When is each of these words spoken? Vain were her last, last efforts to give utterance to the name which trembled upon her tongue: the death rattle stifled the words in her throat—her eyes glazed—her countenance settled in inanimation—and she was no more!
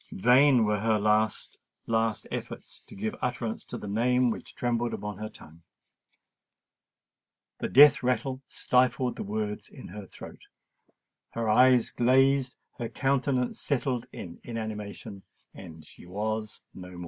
Vain 0.13 0.65
were 0.65 0.79
her 0.79 0.97
last, 0.97 1.59
last 1.85 2.25
efforts 2.31 2.81
to 2.87 2.95
give 2.95 3.13
utterance 3.21 3.63
to 3.65 3.77
the 3.77 3.87
name 3.87 4.31
which 4.31 4.55
trembled 4.55 4.95
upon 4.95 5.19
her 5.19 5.29
tongue: 5.29 5.61
the 7.59 7.69
death 7.69 8.01
rattle 8.01 8.41
stifled 8.47 9.15
the 9.15 9.21
words 9.21 9.69
in 9.69 9.87
her 9.89 10.07
throat—her 10.07 11.47
eyes 11.47 11.91
glazed—her 11.91 12.89
countenance 12.89 13.61
settled 13.61 14.07
in 14.11 14.39
inanimation—and 14.43 15.85
she 15.85 16.07
was 16.07 16.61
no 16.73 16.89
more! 16.97 16.99